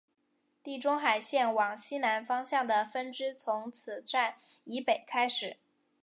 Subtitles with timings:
[0.63, 5.57] 地中海线往西南方向的分支从此站以北开始。